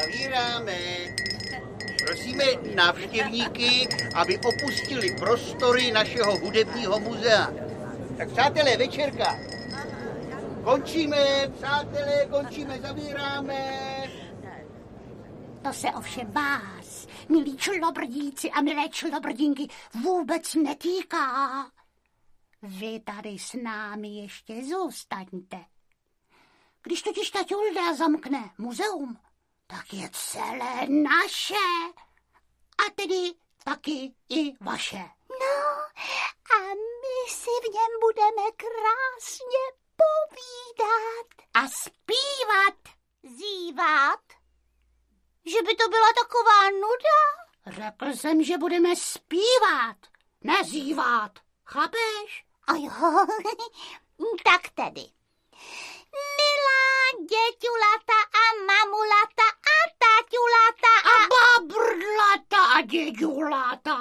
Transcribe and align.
Zavíráme. 0.00 0.78
Prosíme 2.06 2.44
návštěvníky, 2.74 3.88
aby 4.14 4.38
opustili 4.38 5.16
prostory 5.18 5.92
našeho 5.92 6.38
hudebního 6.38 7.00
muzea. 7.00 7.50
Tak 8.16 8.30
přátelé, 8.32 8.76
večerka. 8.76 9.38
Končíme, 10.64 11.48
přátelé, 11.56 12.26
končíme, 12.30 12.80
zavíráme. 12.80 13.82
To 15.62 15.72
se 15.72 15.88
ovšem 15.88 16.32
vás, 16.32 17.06
milí 17.28 17.56
člobrdíci 17.56 18.50
a 18.50 18.60
milé 18.60 18.88
člobrdinky, 18.88 19.68
vůbec 20.02 20.54
netýká. 20.54 21.66
Vy 22.62 23.00
tady 23.00 23.38
s 23.38 23.52
námi 23.62 24.08
ještě 24.08 24.64
zůstaňte. 24.64 25.64
Když 26.82 27.02
totiž 27.02 27.30
ta 27.30 27.44
Tulda 27.44 27.94
zamkne 27.94 28.50
muzeum, 28.58 29.16
tak 29.66 29.92
je 29.92 30.10
celé 30.12 30.86
naše. 30.88 31.68
A 32.78 32.90
tedy 32.94 33.34
taky 33.64 34.14
i 34.28 34.52
vaše. 34.60 35.04
No, 35.40 35.56
a 36.56 36.58
my 37.02 37.30
si 37.30 37.50
v 37.62 37.72
něm 37.74 37.92
budeme 38.00 38.52
krásně 38.56 39.62
povídat. 40.02 41.48
A 41.54 41.68
zpívat. 41.68 42.96
Zívat. 43.22 44.20
Že 45.44 45.62
by 45.62 45.76
to 45.76 45.88
byla 45.88 46.08
taková 46.22 46.70
nuda? 46.70 47.46
Řekl 47.66 48.06
jsem, 48.16 48.42
že 48.44 48.58
budeme 48.58 48.96
zpívat, 48.96 49.96
nezývat. 50.40 51.32
Chápeš? 51.64 52.44
A 52.66 52.72
jo, 52.72 52.90
tak 54.44 54.68
tedy. 54.74 55.06
Milá 56.36 57.26
děťulata 57.30 58.15
babrdlata 62.86 62.86
a 62.86 62.92
děďulata. 63.12 63.96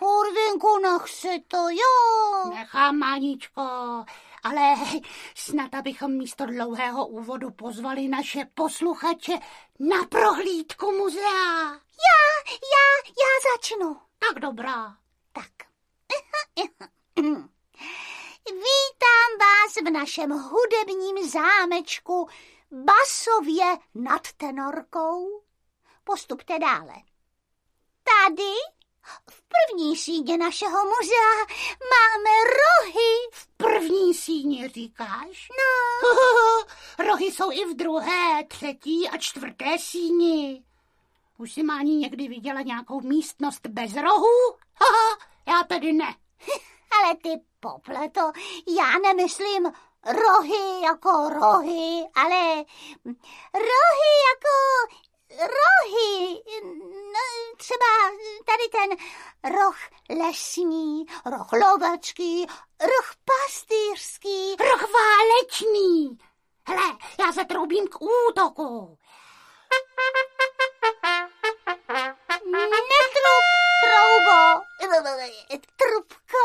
Hurvinku, 0.00 0.78
nech 0.78 1.08
si 1.08 1.44
to, 1.48 1.56
jo. 1.56 2.50
Nechám, 2.54 2.98
Maničko, 2.98 4.04
ale 4.42 4.74
snad 5.34 5.74
abychom 5.74 6.12
místo 6.12 6.46
dlouhého 6.46 7.06
úvodu 7.06 7.50
pozvali 7.50 8.08
naše 8.08 8.44
posluchače 8.54 9.38
na 9.80 10.04
prohlídku 10.08 10.92
muzea. 10.92 11.72
Já, 11.72 12.22
já, 12.52 12.86
já 13.08 13.52
začnu. 13.54 13.96
Tak 14.18 14.40
dobrá. 14.40 14.96
Tak. 15.32 15.50
Vítám 18.46 19.30
vás 19.40 19.76
v 19.84 19.90
našem 19.90 20.30
hudebním 20.30 21.30
zámečku 21.30 22.28
Basově 22.70 23.76
nad 23.94 24.32
Tenorkou. 24.36 25.42
Postupte 26.04 26.58
dále. 26.58 26.94
Tady, 28.06 28.52
v 29.30 29.42
první 29.48 29.96
síně 29.96 30.38
našeho 30.38 30.78
muzea, 30.84 31.56
máme 31.92 32.30
rohy. 32.44 33.30
V 33.32 33.46
první 33.56 34.14
síni 34.14 34.68
říkáš? 34.68 35.48
No, 35.58 36.04
Rohy 37.06 37.24
jsou 37.24 37.50
i 37.52 37.64
v 37.64 37.76
druhé, 37.76 38.44
třetí 38.48 39.08
a 39.08 39.18
čtvrté 39.18 39.78
síni. 39.78 40.64
Už 41.38 41.52
si 41.52 41.62
Mání 41.62 41.96
někdy 41.96 42.28
viděla 42.28 42.60
nějakou 42.60 43.00
místnost 43.00 43.66
bez 43.66 43.94
rohů? 43.94 44.56
Haha, 44.74 45.18
já 45.48 45.64
tedy 45.64 45.92
ne. 45.92 46.14
ale 46.98 47.16
ty 47.16 47.40
popleto, 47.60 48.20
já 48.78 48.98
nemyslím 48.98 49.72
rohy 50.06 50.80
jako 50.82 51.28
rohy, 51.28 52.04
ale 52.14 52.64
rohy 53.54 54.12
jako 54.30 54.56
rohy. 55.40 56.42
No, 57.12 57.56
třeba 57.56 57.86
tady 58.46 58.68
ten 58.68 59.06
roh 59.56 59.76
lesní, 60.10 61.06
roh 61.24 61.52
lovačský, 61.52 62.46
roh 62.80 63.14
pastýřský. 63.24 64.56
Roh 64.60 64.84
válečný. 64.92 66.18
Hele, 66.68 66.98
já 67.20 67.32
se 67.32 67.44
troubím 67.44 67.88
k 67.88 67.98
útoku. 68.02 68.98
Netrup, 72.90 73.46
troubo, 73.82 74.62
trubko. 75.76 76.42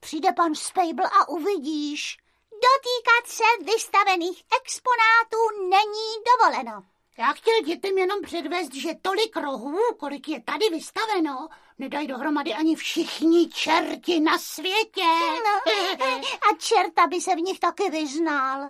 Přijde 0.00 0.32
pan 0.32 0.54
Spejbl 0.54 1.02
a 1.04 1.28
uvidíš. 1.28 2.18
Dotýkat 2.50 3.26
se 3.26 3.64
vystavených 3.72 4.44
exponátů 4.60 5.68
není 5.70 6.24
dovoleno. 6.30 6.82
Já 7.18 7.32
chtěl 7.32 7.54
dětem 7.66 7.98
jenom 7.98 8.22
předvést, 8.22 8.74
že 8.74 8.90
tolik 9.02 9.36
rohů, 9.36 9.78
kolik 9.98 10.28
je 10.28 10.42
tady 10.42 10.68
vystaveno, 10.70 11.48
nedají 11.78 12.06
dohromady 12.06 12.54
ani 12.54 12.76
všichni 12.76 13.48
čerti 13.48 14.20
na 14.20 14.38
světě. 14.38 15.06
No, 15.44 15.72
a 16.52 16.56
čerta 16.58 17.06
by 17.06 17.20
se 17.20 17.34
v 17.34 17.38
nich 17.40 17.58
taky 17.58 17.90
vyznal. 17.90 18.68